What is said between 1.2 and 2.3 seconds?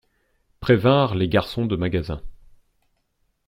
garçons de magasin.